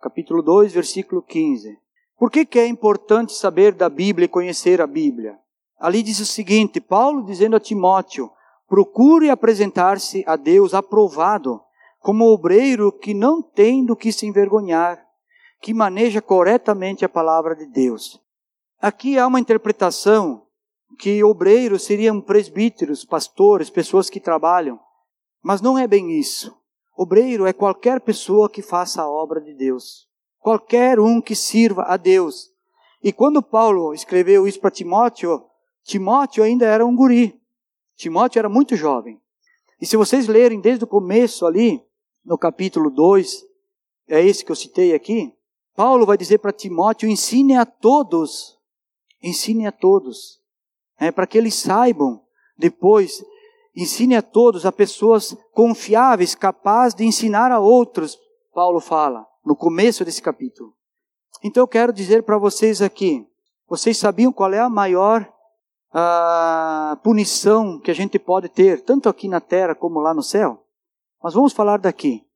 [0.00, 1.78] capítulo 2, versículo 15.
[2.18, 5.38] Por que, que é importante saber da Bíblia e conhecer a Bíblia?
[5.78, 8.30] Ali diz o seguinte: Paulo dizendo a Timóteo:
[8.66, 11.60] procure apresentar-se a Deus aprovado,
[12.00, 15.04] como obreiro que não tem do que se envergonhar,
[15.60, 18.20] que maneja corretamente a palavra de Deus.
[18.80, 20.46] Aqui há uma interpretação
[20.98, 24.80] que obreiros seriam presbíteros, pastores, pessoas que trabalham,
[25.42, 26.56] mas não é bem isso.
[26.96, 30.08] Obreiro é qualquer pessoa que faça a obra de Deus.
[30.46, 32.52] Qualquer um que sirva a Deus.
[33.02, 35.44] E quando Paulo escreveu isso para Timóteo,
[35.82, 37.36] Timóteo ainda era um guri.
[37.96, 39.20] Timóteo era muito jovem.
[39.80, 41.84] E se vocês lerem desde o começo ali,
[42.24, 43.44] no capítulo 2,
[44.06, 45.34] é esse que eu citei aqui,
[45.74, 48.56] Paulo vai dizer para Timóteo: ensine a todos,
[49.20, 50.40] ensine a todos,
[50.96, 52.22] é, para que eles saibam
[52.56, 53.20] depois
[53.74, 58.18] Ensine a todos, a pessoas confiáveis, capazes de ensinar a outros,
[58.54, 60.74] Paulo fala no começo desse capítulo.
[61.42, 63.24] Então eu quero dizer para vocês aqui,
[63.68, 65.32] vocês sabiam qual é a maior
[65.92, 70.62] a punição que a gente pode ter, tanto aqui na terra como lá no céu?
[71.22, 72.26] Mas vamos falar daqui.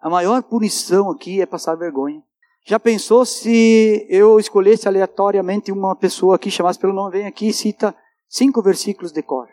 [0.00, 2.22] A maior punição aqui é passar vergonha.
[2.64, 7.52] Já pensou se eu escolhesse aleatoriamente uma pessoa aqui, chamasse pelo nome, vem aqui e
[7.52, 7.94] cita
[8.28, 9.48] cinco versículos de cor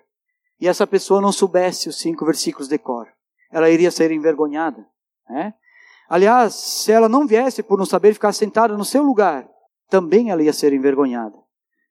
[0.60, 3.08] e essa pessoa não soubesse os cinco versículos de cor,
[3.52, 4.86] ela iria ser envergonhada.
[5.30, 5.54] Né?
[6.10, 9.48] Aliás, se ela não viesse por não saber ficar sentada no seu lugar,
[9.90, 11.38] também ela ia ser envergonhada.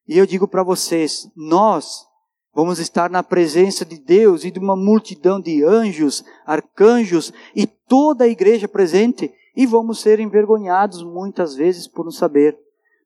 [0.07, 2.05] E eu digo para vocês, nós
[2.53, 8.25] vamos estar na presença de Deus e de uma multidão de anjos, arcanjos e toda
[8.25, 12.57] a igreja presente e vamos ser envergonhados muitas vezes por não saber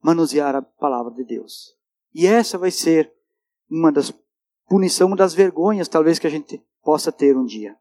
[0.01, 1.75] manusear a palavra de Deus.
[2.13, 3.11] E essa vai ser
[3.69, 4.13] uma das
[4.67, 7.75] punição das vergonhas, talvez, que a gente possa ter um dia.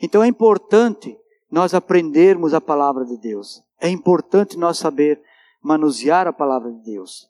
[0.00, 1.16] Então é importante
[1.52, 3.62] nós aprendermos a palavra de Deus.
[3.78, 5.20] É importante nós saber
[5.62, 7.28] manusear a palavra de Deus.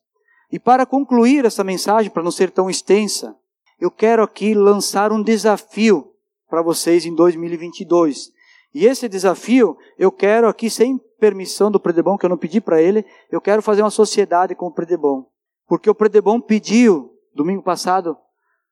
[0.50, 3.36] E para concluir essa mensagem, para não ser tão extensa,
[3.80, 6.12] eu quero aqui lançar um desafio
[6.48, 8.30] para vocês em 2022.
[8.72, 12.80] E esse desafio, eu quero aqui, sem permissão do Predebon, que eu não pedi para
[12.80, 15.26] ele, eu quero fazer uma sociedade com o Predebon.
[15.66, 18.16] Porque o Predebon pediu, domingo passado,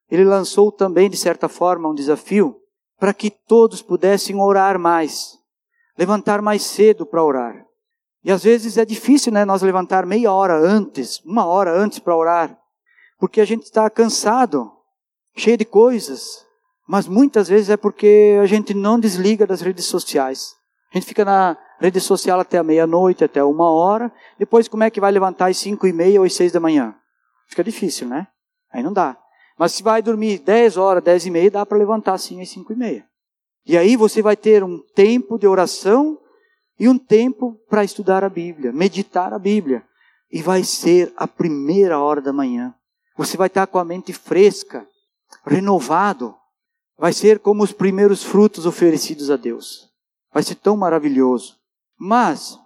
[0.09, 2.57] ele lançou também, de certa forma, um desafio
[3.01, 5.39] para que todos pudessem orar mais,
[6.01, 7.63] levantar mais cedo para orar.
[8.25, 12.17] E às vezes é difícil, né, nós levantar meia hora antes, uma hora antes para
[12.17, 12.59] orar,
[13.19, 14.73] porque a gente está cansado,
[15.37, 16.23] cheio de coisas.
[16.89, 20.55] Mas muitas vezes é porque a gente não desliga das redes sociais.
[20.91, 24.11] A gente fica na rede social até a meia-noite, até uma hora.
[24.39, 26.95] Depois, como é que vai levantar às cinco e meia ou às seis da manhã?
[27.47, 28.27] Fica difícil, né?
[28.73, 29.17] Aí não dá.
[29.59, 32.73] Mas se vai dormir dez horas, dez e meia, dá para levantar sim às cinco
[32.73, 33.10] e meia.
[33.66, 36.18] E aí você vai ter um tempo de oração
[36.79, 39.85] e um tempo para estudar a Bíblia, meditar a Bíblia.
[40.33, 42.75] E vai ser a primeira hora da manhã.
[43.16, 44.87] Você vai estar com a mente fresca,
[45.44, 46.35] renovado.
[46.96, 49.90] Vai ser como os primeiros frutos oferecidos a Deus.
[50.33, 51.57] Vai ser tão maravilhoso.
[51.99, 52.59] Mas,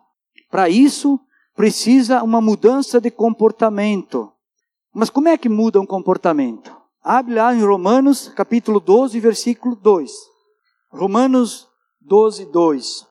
[0.50, 1.18] para isso,
[1.56, 4.30] precisa uma mudança de comportamento.
[4.92, 6.74] Mas como é que muda um comportamento?
[7.02, 10.33] Abre lá em Romanos, capítulo 12, versículo 2.
[10.94, 11.68] Romanos
[12.00, 13.06] 12, 2.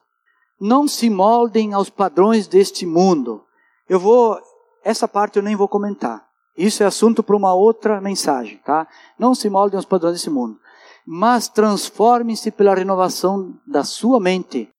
[0.58, 3.44] Não se moldem aos padrões deste mundo.
[3.86, 4.40] Eu vou,
[4.82, 6.26] essa parte eu nem vou comentar.
[6.56, 8.88] Isso é assunto para uma outra mensagem, tá?
[9.18, 10.58] Não se moldem aos padrões desse mundo,
[11.06, 14.70] mas transformem-se pela renovação da sua mente,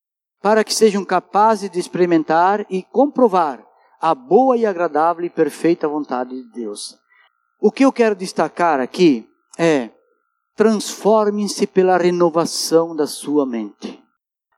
[0.42, 3.64] para que sejam capazes de experimentar e comprovar
[4.02, 6.98] a boa e agradável e perfeita vontade de Deus.
[7.62, 9.92] O que eu quero destacar aqui é
[10.56, 14.02] transformem-se pela renovação da sua mente.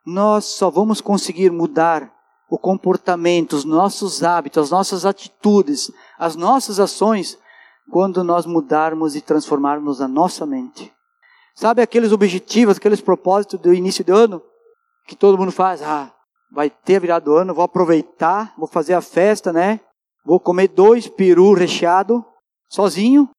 [0.06, 2.14] Nós só vamos conseguir mudar
[2.50, 7.38] o comportamento, os nossos hábitos, as nossas atitudes, as nossas ações,
[7.92, 10.94] quando nós mudarmos e transformarmos a nossa mente.
[11.56, 14.42] Sabe aqueles objetivos, aqueles propósitos do início do ano?
[15.08, 16.14] Que todo mundo faz, ah,
[16.52, 19.80] vai ter virado do ano, vou aproveitar, vou fazer a festa, né?
[20.24, 22.24] Vou comer dois peru recheado,
[22.70, 23.30] sozinho,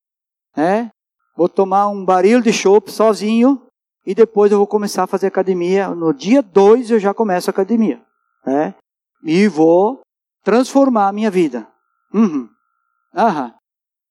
[0.57, 0.91] né?
[1.39, 3.63] Vou tomar um baril de chopp sozinho
[4.05, 5.89] e depois eu vou começar a fazer academia.
[5.91, 8.03] No dia 2 eu já começo a academia,
[8.45, 8.75] né?
[9.23, 10.01] e vou
[10.43, 11.69] transformar a minha vida.
[12.13, 12.49] Uhum.
[13.15, 13.55] Aham.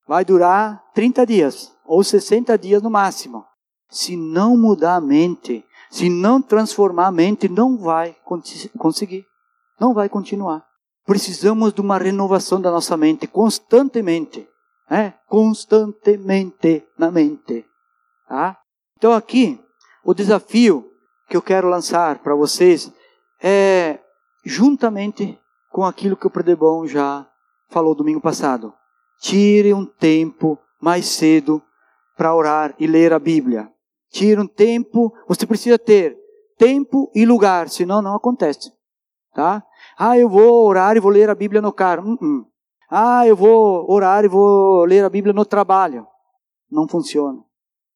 [0.08, 3.44] Vai durar 30 dias ou 60 dias no máximo.
[3.90, 8.16] Se não mudar a mente, se não transformar a mente, não vai
[8.78, 9.26] conseguir.
[9.78, 10.66] Não vai continuar.
[11.06, 14.48] Precisamos de uma renovação da nossa mente constantemente.
[14.90, 15.14] É?
[15.28, 17.66] Constantemente na mente.
[18.28, 18.58] Tá?
[18.98, 19.60] Então aqui,
[20.04, 20.90] o desafio
[21.28, 22.92] que eu quero lançar para vocês
[23.42, 24.00] é
[24.44, 25.38] juntamente
[25.70, 27.28] com aquilo que o Predebon já
[27.70, 28.74] falou domingo passado.
[29.20, 31.62] Tire um tempo mais cedo
[32.16, 33.70] para orar e ler a Bíblia.
[34.10, 36.18] Tire um tempo, você precisa ter
[36.58, 38.72] tempo e lugar, senão não acontece.
[39.34, 39.64] Tá?
[39.98, 42.14] Ah, eu vou orar e vou ler a Bíblia no carro.
[42.14, 42.46] Uh -uh.
[42.90, 46.08] Ah, eu vou orar e vou ler a Bíblia no trabalho.
[46.72, 47.44] Não funciona.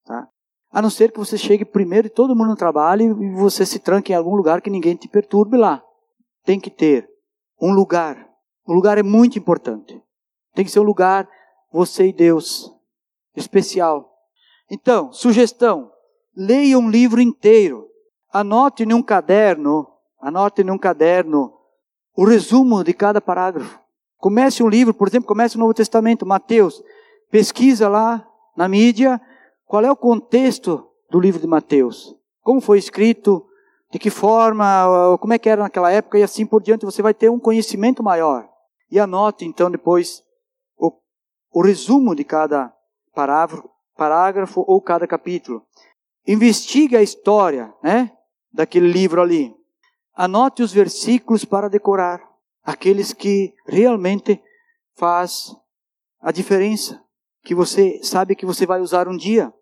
[0.05, 0.27] Tá?
[0.71, 3.79] A não ser que você chegue primeiro e todo mundo no trabalho e você se
[3.79, 5.83] tranque em algum lugar que ninguém te perturbe lá
[6.43, 7.09] tem que ter
[7.61, 8.29] um lugar.
[8.65, 10.01] O lugar é muito importante.
[10.53, 11.27] Tem que ser um lugar,
[11.71, 12.71] você e Deus,
[13.35, 14.11] especial.
[14.69, 15.91] Então, sugestão:
[16.35, 17.87] leia um livro inteiro.
[18.31, 19.87] Anote em um caderno,
[20.19, 21.53] anote em um caderno
[22.15, 23.79] o resumo de cada parágrafo.
[24.21, 26.83] Comece um livro, por exemplo, comece o Novo Testamento, Mateus.
[27.31, 29.19] Pesquisa lá na mídia
[29.65, 32.15] qual é o contexto do livro de Mateus.
[32.43, 33.43] Como foi escrito,
[33.91, 37.15] de que forma, como é que era naquela época e assim por diante, você vai
[37.15, 38.47] ter um conhecimento maior.
[38.91, 40.23] E anote então depois
[40.77, 40.91] o,
[41.51, 42.71] o resumo de cada
[43.15, 45.65] parágrafo, parágrafo ou cada capítulo.
[46.27, 48.11] Investigue a história, né,
[48.53, 49.55] daquele livro ali.
[50.13, 52.21] Anote os versículos para decorar,
[52.63, 54.41] aqueles que realmente
[54.95, 55.55] faz
[56.19, 57.03] a diferença,
[57.43, 59.53] que você sabe que você vai usar um dia.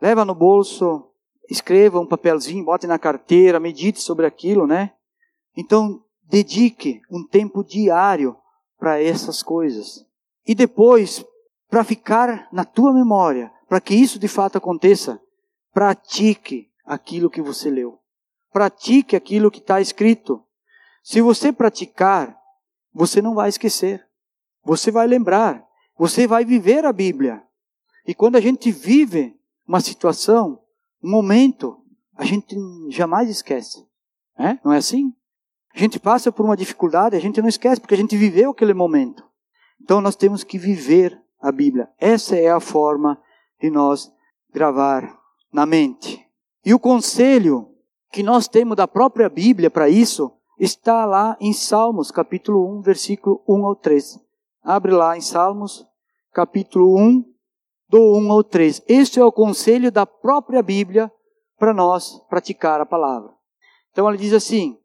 [0.00, 1.10] Leva no bolso
[1.48, 4.92] escreva um papelzinho, bote na carteira, medite sobre aquilo, né?
[5.56, 8.36] Então, dedique um tempo diário
[8.78, 10.04] para essas coisas.
[10.46, 11.24] E depois,
[11.68, 15.20] para ficar na tua memória, para que isso de fato aconteça,
[15.72, 17.98] pratique aquilo que você leu.
[18.52, 20.42] Pratique aquilo que está escrito.
[21.04, 22.34] Se você praticar,
[22.90, 24.08] você não vai esquecer.
[24.64, 25.62] Você vai lembrar.
[25.98, 27.42] Você vai viver a Bíblia.
[28.06, 29.38] E quando a gente vive
[29.68, 30.62] uma situação,
[31.02, 31.78] um momento,
[32.16, 32.56] a gente
[32.88, 33.86] jamais esquece.
[34.38, 34.58] É?
[34.64, 35.14] Não é assim?
[35.74, 38.72] A gente passa por uma dificuldade, a gente não esquece, porque a gente viveu aquele
[38.72, 39.22] momento.
[39.82, 41.90] Então nós temos que viver a Bíblia.
[41.98, 43.20] Essa é a forma
[43.60, 44.10] de nós
[44.50, 45.20] gravar
[45.52, 46.26] na mente.
[46.64, 47.70] E o conselho
[48.10, 53.42] que nós temos da própria Bíblia para isso está lá em Salmos, capítulo 1, versículo
[53.48, 54.20] 1 ao 3.
[54.62, 55.86] Abre lá em Salmos,
[56.32, 57.24] capítulo 1,
[57.88, 58.82] do 1 ao 3.
[58.88, 61.10] Este é o conselho da própria Bíblia
[61.58, 63.30] para nós praticar a palavra.
[63.90, 64.78] Então ele diz assim: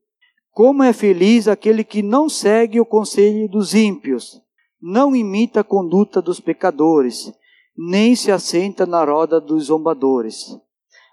[0.52, 4.42] Como é feliz aquele que não segue o conselho dos ímpios,
[4.82, 7.32] não imita a conduta dos pecadores,
[7.78, 10.58] nem se assenta na roda dos zombadores.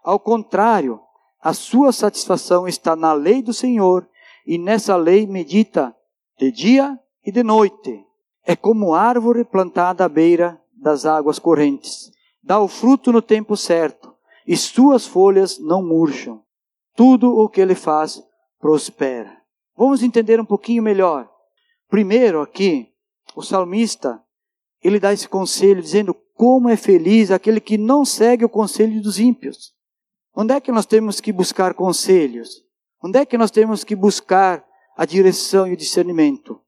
[0.03, 1.01] Ao contrário,
[1.41, 4.09] a sua satisfação está na lei do Senhor,
[4.47, 5.95] e nessa lei medita
[6.39, 8.05] de dia e de noite.
[8.45, 12.13] É como árvore plantada à beira das águas correntes.
[12.43, 14.15] Dá o fruto no tempo certo,
[14.47, 16.43] e suas folhas não murcham.
[16.95, 18.23] Tudo o que ele faz
[18.61, 19.37] prospera.
[19.77, 21.29] Vamos entender um pouquinho melhor.
[21.89, 22.93] Primeiro, aqui,
[23.35, 24.23] o salmista,
[24.83, 29.19] ele dá esse conselho dizendo como é feliz aquele que não segue o conselho dos
[29.19, 29.75] ímpios.
[30.35, 32.66] Onde é que nós temos que buscar conselhos?
[33.03, 34.65] Onde é que nós temos que buscar
[34.97, 36.61] a direção e o discernimento?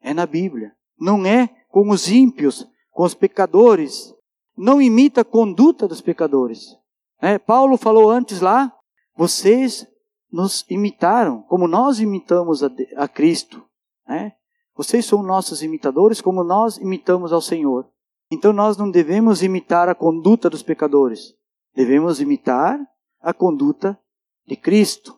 [0.00, 0.72] É na Bíblia.
[0.98, 4.14] Não é com os ímpios, com os pecadores.
[4.56, 6.76] Não imita a conduta dos pecadores.
[7.20, 8.72] É, Paulo falou antes lá,
[9.16, 9.86] vocês
[10.30, 13.64] nos imitaram, como nós imitamos a, a Cristo.
[14.08, 14.32] É?
[14.76, 17.88] Vocês são nossos imitadores, como nós imitamos ao Senhor.
[18.30, 21.34] Então nós não devemos imitar a conduta dos pecadores.
[21.74, 22.78] Devemos imitar
[23.20, 23.98] a conduta
[24.46, 25.16] de Cristo.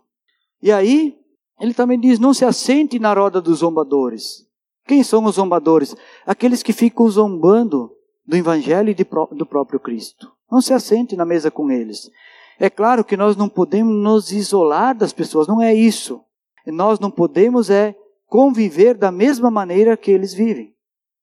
[0.67, 1.17] E aí,
[1.61, 4.45] ele também diz: não se assente na roda dos zombadores.
[4.85, 5.95] Quem são os zombadores?
[6.27, 7.93] Aqueles que ficam zombando
[8.27, 10.29] do Evangelho e do próprio Cristo.
[10.51, 12.11] Não se assente na mesa com eles.
[12.59, 16.21] É claro que nós não podemos nos isolar das pessoas, não é isso.
[16.67, 17.95] Nós não podemos é
[18.27, 20.75] conviver da mesma maneira que eles vivem.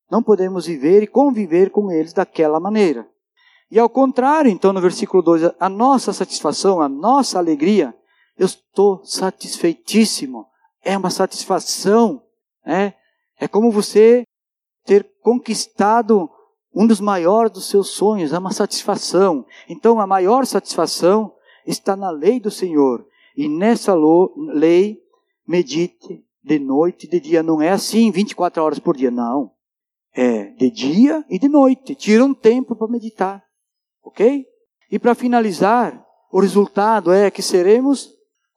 [0.09, 3.05] Não podemos viver e conviver com eles daquela maneira.
[3.69, 7.93] E ao contrário, então, no versículo 2, a nossa satisfação, a nossa alegria,
[8.37, 10.47] eu estou satisfeitíssimo.
[10.83, 12.23] É uma satisfação.
[12.65, 12.93] É,
[13.39, 14.23] é como você
[14.85, 16.29] ter conquistado
[16.75, 19.45] um dos maiores dos seus sonhos, é uma satisfação.
[19.69, 21.33] Então, a maior satisfação
[21.65, 23.05] está na lei do Senhor.
[23.37, 23.93] E nessa
[24.53, 24.99] lei,
[25.47, 27.43] medite de noite e de dia.
[27.43, 29.51] Não é assim 24 horas por dia, não.
[30.15, 31.95] É de dia e de noite.
[31.95, 33.43] Tira um tempo para meditar.
[34.03, 34.45] Ok?
[34.91, 38.11] E para finalizar, o resultado é que seremos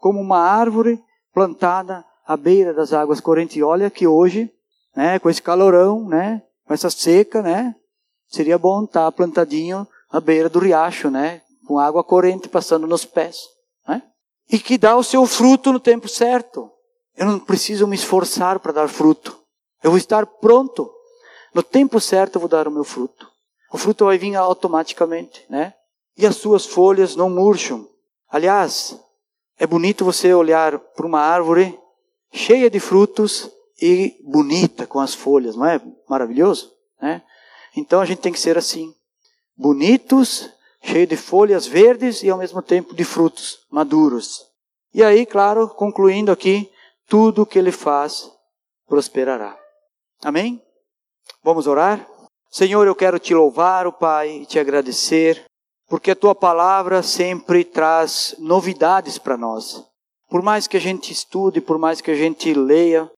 [0.06, 1.02] como uma árvore
[1.34, 3.56] plantada à beira das águas correntes.
[3.56, 4.48] E olha que hoje,
[4.94, 7.74] né, com esse calorão, né, com essa seca, né,
[8.28, 13.48] seria bom estar plantadinho à beira do riacho, né, com água corrente passando nos pés.
[13.88, 14.00] Né?
[14.48, 16.70] E que dá o seu fruto no tempo certo.
[17.16, 19.36] Eu não preciso me esforçar para dar fruto.
[19.82, 20.88] Eu vou estar pronto.
[21.52, 23.26] No tempo certo eu vou dar o meu fruto.
[23.72, 25.74] O fruto vai vir automaticamente, né?
[26.16, 27.88] E as suas folhas não murcham.
[28.30, 28.96] Aliás,
[29.58, 31.78] é bonito você olhar para uma árvore
[32.32, 33.50] cheia de frutos
[33.80, 36.72] e bonita com as folhas, não é maravilhoso?
[37.00, 37.22] Né?
[37.76, 38.94] Então a gente tem que ser assim,
[39.56, 40.50] bonitos,
[40.82, 44.46] cheio de folhas verdes e ao mesmo tempo de frutos maduros.
[44.94, 46.70] E aí, claro, concluindo aqui,
[47.08, 48.30] tudo que ele faz
[48.86, 49.58] prosperará.
[50.24, 50.62] Amém?
[51.42, 52.06] Vamos orar?
[52.50, 55.44] Senhor, eu quero te louvar, o Pai, e te agradecer,
[55.88, 59.84] porque a tua palavra sempre traz novidades para nós.
[60.28, 63.10] Por mais que a gente estude, por mais que a gente leia,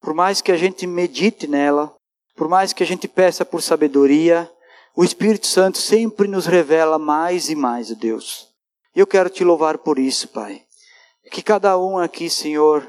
[0.00, 1.94] por mais que a gente medite nela,
[2.36, 4.50] por mais que a gente peça por sabedoria,
[4.96, 8.48] o Espírito Santo sempre nos revela mais e mais, Deus.
[8.94, 10.62] E eu quero te louvar por isso, Pai.
[11.30, 12.88] Que cada um aqui, Senhor,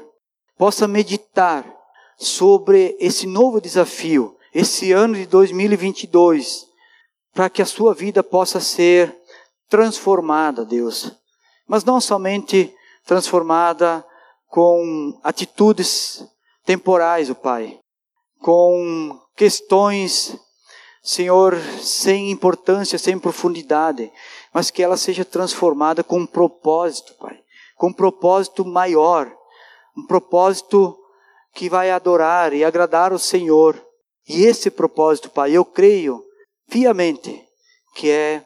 [0.58, 1.64] possa meditar
[2.18, 6.66] sobre esse novo desafio esse ano de 2022,
[7.32, 9.16] para que a sua vida possa ser
[9.70, 11.12] transformada, Deus.
[11.66, 12.74] Mas não somente
[13.06, 14.04] transformada
[14.48, 16.26] com atitudes
[16.64, 17.78] temporais, o Pai,
[18.40, 20.36] com questões,
[21.02, 24.12] Senhor, sem importância, sem profundidade,
[24.52, 27.38] mas que ela seja transformada com um propósito, Pai,
[27.76, 29.32] com um propósito maior,
[29.96, 30.98] um propósito
[31.54, 33.80] que vai adorar e agradar o Senhor.
[34.28, 36.22] E esse propósito, Pai, eu creio
[36.68, 37.42] fiamente
[37.94, 38.44] que é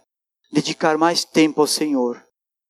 [0.55, 2.25] dedicar mais tempo ao Senhor,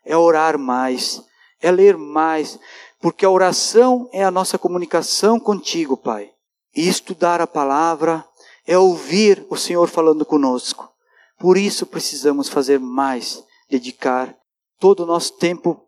[0.07, 1.23] é orar mais,
[1.61, 2.59] é ler mais,
[2.99, 6.33] porque a oração é a nossa comunicação contigo, Pai.
[6.75, 8.25] E estudar a palavra
[8.67, 10.91] é ouvir o Senhor falando conosco.
[11.39, 14.35] Por isso precisamos fazer mais, dedicar
[14.81, 15.87] todo o nosso tempo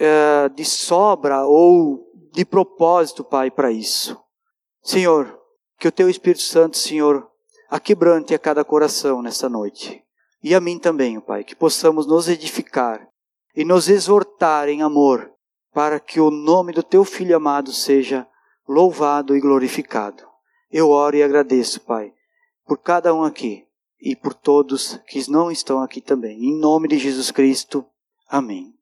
[0.00, 4.20] é, de sobra ou de propósito, Pai, para isso.
[4.82, 5.38] Senhor,
[5.78, 7.30] que o Teu Espírito Santo, Senhor,
[7.70, 10.01] aquebrante a cada coração nessa noite.
[10.42, 13.06] E a mim também, Pai, que possamos nos edificar
[13.54, 15.30] e nos exortar em amor,
[15.72, 18.26] para que o nome do Teu Filho amado seja
[18.68, 20.24] louvado e glorificado.
[20.70, 22.12] Eu oro e agradeço, Pai,
[22.66, 23.66] por cada um aqui
[24.00, 26.44] e por todos que não estão aqui também.
[26.44, 27.84] Em nome de Jesus Cristo.
[28.28, 28.74] Amém.